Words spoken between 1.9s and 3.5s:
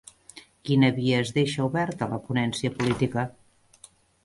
a la ponència política?